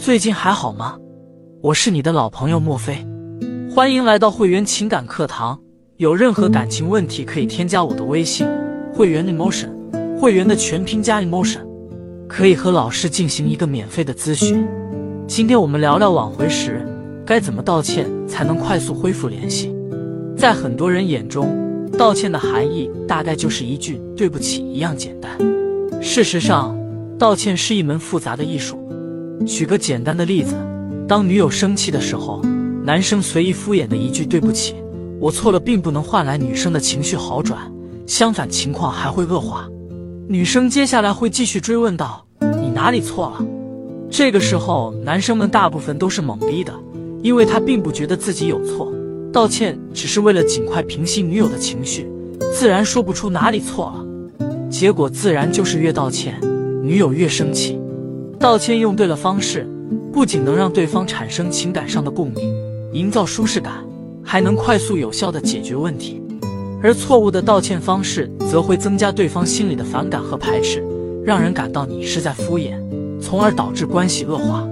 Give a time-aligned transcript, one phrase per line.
[0.00, 0.96] 最近还好吗？
[1.60, 3.06] 我是你的老朋友莫非，
[3.70, 5.60] 欢迎来到会员情感课堂。
[5.98, 8.48] 有任何感情问题可以添加我的微信，
[8.94, 9.68] 会员 emotion，
[10.18, 11.60] 会员的全拼加 emotion，
[12.26, 14.66] 可以和老师进行一个免费的咨询。
[15.26, 16.82] 今天我们聊聊挽回时
[17.26, 19.70] 该怎么道歉才能快速恢复联系。
[20.34, 25.30] 在很多人眼中，道歉的含义大概就是一句对不起一样简单。
[26.00, 26.74] 事实上，
[27.20, 28.78] 道歉是一门复杂的艺术。
[29.46, 30.54] 举个简单的例子，
[31.06, 32.40] 当女友生气的时候，
[32.82, 34.74] 男生随意敷衍的一句“对不起，
[35.20, 37.70] 我错了”，并不能换来女生的情绪好转，
[38.06, 39.68] 相反情况还会恶化。
[40.28, 42.24] 女生接下来会继续追问道
[42.58, 43.44] ：“你哪里错了？”
[44.10, 46.72] 这个时候，男生们大部分都是懵逼的，
[47.22, 48.90] 因为他并不觉得自己有错，
[49.30, 52.10] 道歉只是为了尽快平息女友的情绪，
[52.50, 54.06] 自然说不出哪里错了。
[54.70, 56.40] 结果自然就是越道歉，
[56.82, 57.78] 女友越生气。
[58.38, 59.66] 道歉用对了方式，
[60.12, 62.54] 不仅能让对方产生情感上的共鸣，
[62.92, 63.84] 营造舒适感，
[64.22, 66.22] 还能快速有效的解决问题；
[66.82, 70.82] 而错误的道歉方式，则会增加对方心里的反感和排斥，
[71.24, 72.72] 让人感到你是在敷衍，
[73.20, 74.66] 从而导致关系恶化。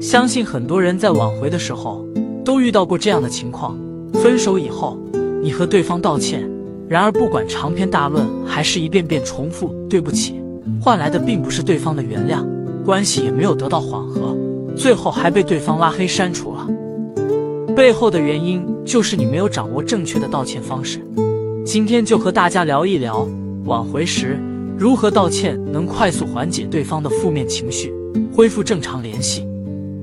[0.00, 2.04] 相信很多人在挽回的时候，
[2.44, 3.78] 都遇到过这样的情况：
[4.14, 4.98] 分手以后，
[5.40, 6.46] 你和对方道歉，
[6.88, 10.34] 然而不管长篇大论，还是一遍遍重复“对不起”，
[10.80, 12.44] 换来的并不是对方的原谅。
[12.84, 14.36] 关系也没有得到缓和，
[14.76, 16.66] 最后还被对方拉黑删除了。
[17.74, 21.00] 背后的原因就是你没有掌握正确的道歉方式。
[21.64, 23.26] 今天就和大家聊一聊，
[23.64, 24.38] 挽回时
[24.76, 27.92] 如何道歉能快速缓解对方的负面情绪，
[28.34, 29.46] 恢复正常联系。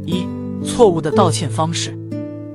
[0.07, 0.25] 一、
[0.65, 1.95] 错误的道歉方式。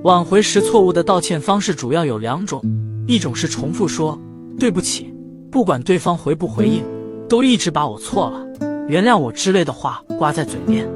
[0.03, 2.61] 挽回时错误的道歉方式主要有两种，
[3.07, 4.19] 一种是重复说
[4.59, 5.15] 对不起，
[5.51, 6.83] 不管对方回不回应，
[7.29, 8.47] 都一直把我错了。
[8.89, 10.89] 原谅我之类的话挂在嘴边，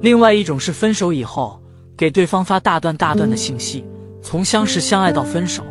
[0.00, 1.60] 另外一种是分手以后
[1.96, 3.84] 给对方发大段大段的信息，
[4.22, 5.62] 从相识相爱到分手，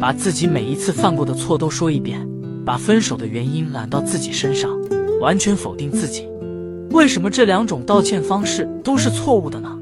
[0.00, 2.28] 把自己每一次犯过的错都说一遍，
[2.64, 4.70] 把分手的原因揽到自己身上，
[5.20, 6.28] 完全否定自己。
[6.90, 9.78] 为什么这两种道歉方式都是错误的呢？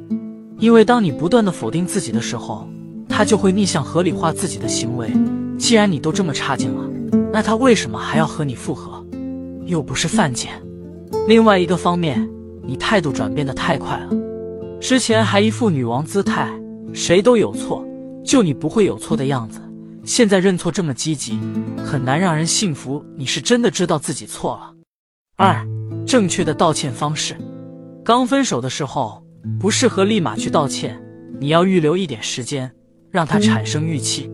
[0.58, 2.68] 因为当你不断的否定自己的时候，
[3.08, 5.10] 他就会逆向合理化自己的行为。
[5.58, 6.84] 既然你都这么差劲了，
[7.32, 8.99] 那他为什么还要和你复合？
[9.66, 10.52] 又不是犯贱。
[11.26, 12.28] 另外一个方面，
[12.62, 14.10] 你态度转变的太快了，
[14.80, 16.50] 之前还一副女王姿态，
[16.92, 17.84] 谁都有错，
[18.24, 19.60] 就你不会有错的样子。
[20.04, 21.38] 现在认错这么积极，
[21.84, 24.72] 很难让人信服你是真的知道自己错了。
[25.36, 25.66] 二，
[26.06, 27.36] 正确的道歉方式，
[28.04, 29.22] 刚分手的时候
[29.58, 31.00] 不适合立马去道歉，
[31.38, 32.70] 你要预留一点时间，
[33.10, 34.30] 让他产生预期，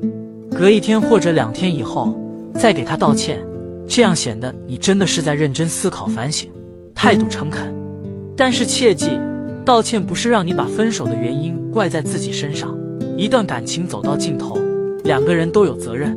[0.50, 2.16] 隔一天或者两天以后
[2.54, 3.44] 再给他道歉，
[3.86, 6.50] 这样显得你真的是在认真思考反省。
[6.94, 7.74] 态度诚恳，
[8.36, 9.10] 但是切记，
[9.64, 12.76] 道歉不是让你把分手的原因怪在自己身上。
[13.16, 14.58] 一段感情走到尽头，
[15.04, 16.16] 两个人都有责任。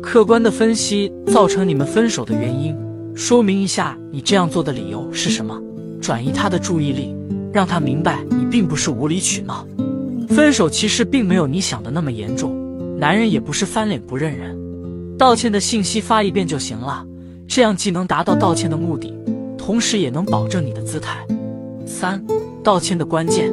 [0.00, 2.76] 客观的分析造成你们分手的原因，
[3.14, 5.60] 说明一下你这样做的理由是什么，
[6.00, 7.14] 转移他的注意力，
[7.52, 9.66] 让他明白你并不是无理取闹。
[10.28, 12.56] 分手其实并没有你想的那么严重，
[12.98, 14.56] 男人也不是翻脸不认人。
[15.22, 17.06] 道歉的信息发一遍就行了，
[17.46, 19.14] 这样既能达到道歉的目的。
[19.56, 21.24] 同时也能保证你的姿态。
[21.86, 22.20] 三、
[22.60, 23.52] 道歉的关键，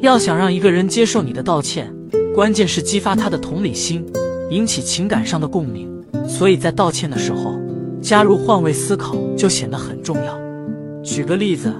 [0.00, 1.90] 要想让一个人接受你的道歉，
[2.34, 4.04] 关键是激发他的同理心，
[4.50, 5.88] 引起情感上的共鸣。
[6.28, 7.58] 所以在道歉的时候，
[8.02, 10.38] 加入换位思考就显得很重要。
[11.02, 11.72] 举个例子，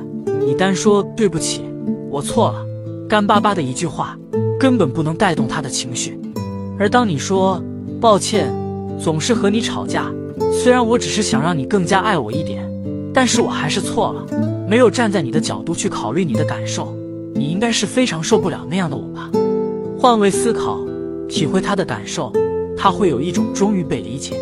[0.46, 1.66] 你单说对不起，
[2.08, 2.64] 我错了，
[3.06, 4.18] 干巴巴的一句话，
[4.58, 6.18] 根本不能带动他的情绪。
[6.78, 7.62] 而当你说
[8.00, 8.50] 抱歉，
[9.00, 10.12] 总是和你吵架，
[10.52, 12.66] 虽然我只是想让你更加爱我一点。
[13.14, 14.26] 但是我还是错了，
[14.68, 16.94] 没有站在你的角度去考虑你的感受，
[17.34, 19.30] 你应该是非常受不了那样的我吧？
[19.98, 20.78] 换位思考，
[21.28, 22.32] 体会他的感受，
[22.76, 24.36] 他会有一种终于被理解、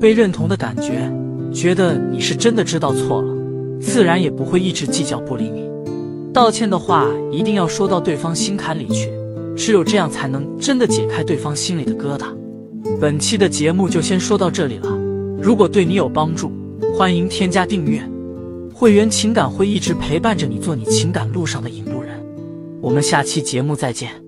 [0.00, 1.12] 被认同的感觉，
[1.52, 3.32] 觉得你是真的知道错了，
[3.80, 5.70] 自然也不会一直计较不理你。
[6.32, 9.10] 道歉的话一定要说到对方心坎里去，
[9.54, 12.24] 只有这样才能真的解开对方心里的疙瘩。
[13.00, 14.88] 本期的节目就先说到这里了，
[15.40, 16.52] 如果对你有帮助。
[16.98, 18.02] 欢迎添加订阅，
[18.74, 22.10] 会员情感会一直陪伴着你，做你情感路上的引路人。
[22.82, 24.19] 我们下期节目再见。